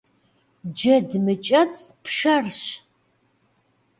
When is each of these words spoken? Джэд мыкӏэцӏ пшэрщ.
Джэд 0.77 1.09
мыкӏэцӏ 1.23 1.83
пшэрщ. 2.03 2.63